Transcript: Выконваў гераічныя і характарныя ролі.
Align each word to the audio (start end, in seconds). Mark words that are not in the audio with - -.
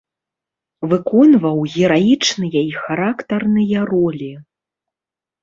Выконваў 0.93 1.57
гераічныя 1.73 2.61
і 2.71 2.73
характарныя 2.81 3.79
ролі. 3.93 4.31